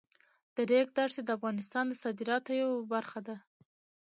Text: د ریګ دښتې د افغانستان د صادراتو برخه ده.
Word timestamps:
د 0.55 0.57
ریګ 0.69 0.87
دښتې 0.97 1.21
د 1.25 1.29
افغانستان 1.37 1.85
د 1.87 1.93
صادراتو 2.03 2.59
برخه 2.93 3.19
ده. 3.27 3.35